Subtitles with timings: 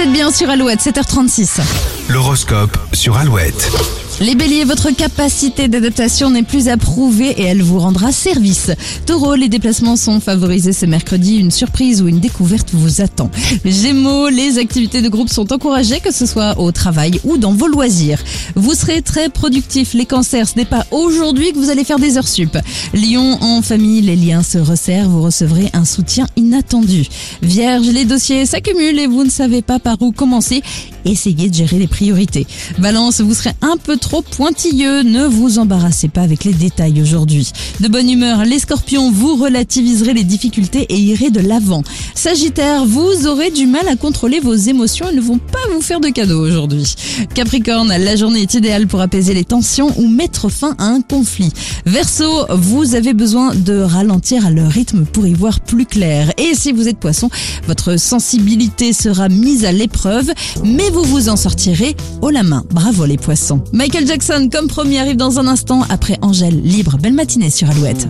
[0.00, 1.60] Vous êtes bien sur Alouette, 7h36.
[2.08, 3.70] L'horoscope sur Alouette.
[4.22, 8.70] Les béliers, votre capacité d'adaptation n'est plus approuvée et elle vous rendra service.
[9.06, 11.38] Taureau, les déplacements sont favorisés ce mercredi.
[11.38, 13.30] Une surprise ou une découverte vous attend.
[13.64, 17.66] Gémeaux, les activités de groupe sont encouragées, que ce soit au travail ou dans vos
[17.66, 18.22] loisirs.
[18.56, 19.94] Vous serez très productif.
[19.94, 22.58] Les cancers, ce n'est pas aujourd'hui que vous allez faire des heures sup.
[22.92, 25.08] Lion, en famille, les liens se resserrent.
[25.08, 27.06] Vous recevrez un soutien inattendu.
[27.40, 30.62] Vierge, les dossiers s'accumulent et vous ne savez pas par où commencer.
[31.04, 32.46] Essayez de gérer les priorités.
[32.78, 37.52] Balance, vous serez un peu trop pointilleux, ne vous embarrassez pas avec les détails aujourd'hui.
[37.80, 41.82] De bonne humeur, les scorpions, vous relativiserez les difficultés et irez de l'avant.
[42.14, 46.00] Sagittaire, vous aurez du mal à contrôler vos émotions, elles ne vont pas vous faire
[46.00, 46.94] de cadeaux aujourd'hui.
[47.34, 51.50] Capricorne, la journée est idéale pour apaiser les tensions ou mettre fin à un conflit.
[51.86, 56.32] Verseau, vous avez besoin de ralentir à leur rythme pour y voir plus clair.
[56.38, 57.30] Et si vous êtes poisson,
[57.66, 60.30] votre sensibilité sera mise à l'épreuve,
[60.90, 62.64] vous vous en sortirez haut la main.
[62.70, 63.62] Bravo les poissons.
[63.72, 66.60] Michael Jackson, comme promis, arrive dans un instant après Angèle.
[66.62, 68.08] Libre, belle matinée sur Alouette.